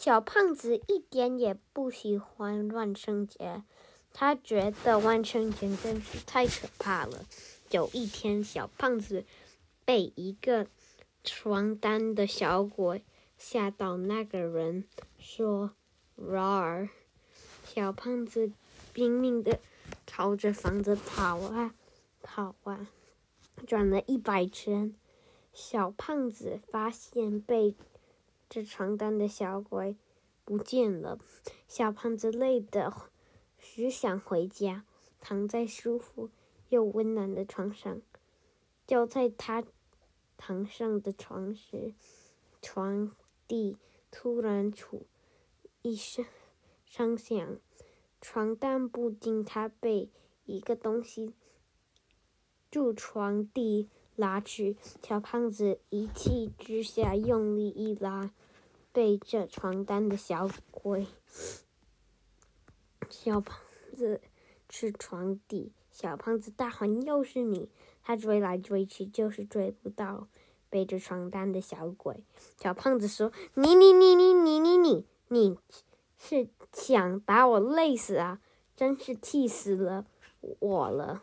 [0.00, 3.64] 小胖子一点也不喜欢万圣节，
[4.12, 7.26] 他觉得万圣节真是太可怕了。
[7.72, 9.24] 有一天，小胖子
[9.84, 10.68] 被一个
[11.24, 13.04] 床单的小鬼
[13.36, 14.84] 吓到，那个人
[15.18, 15.72] 说
[16.16, 16.90] ：“Rar！”
[17.64, 18.52] 小胖子
[18.92, 19.58] 拼命的
[20.06, 21.74] 朝着房子跑啊
[22.22, 22.88] 跑啊，
[23.66, 24.94] 转了一百圈。
[25.52, 27.74] 小胖子发现被
[28.48, 29.96] 这床单的小鬼
[30.44, 31.18] 不见了，
[31.66, 32.92] 小胖子累得
[33.58, 34.84] 只想回家，
[35.20, 36.30] 躺在舒服
[36.70, 38.00] 又温暖的床上。
[38.86, 39.64] 就在他
[40.38, 41.92] 躺上的床时，
[42.62, 43.14] 床
[43.46, 43.76] 底
[44.10, 45.06] 突然“出”
[45.82, 46.24] 一声
[46.86, 47.58] 声响，
[48.22, 50.08] 床单不禁他被
[50.46, 51.34] 一个东西
[52.70, 53.90] 住床底。
[54.18, 58.32] 拉去，小胖子一气之下用力一拉，
[58.92, 61.06] 背着床单的小鬼。
[63.08, 63.56] 小胖
[63.94, 64.20] 子
[64.68, 67.68] 去床底，小胖子大喊：“又是你！”
[68.02, 70.26] 他追来追去，就是追不到
[70.68, 72.24] 背着床单的小鬼。
[72.60, 75.58] 小胖子说：“你你你你你你你，你
[76.18, 78.40] 是想把我累死啊？
[78.74, 80.06] 真是气死了
[80.58, 81.22] 我了！”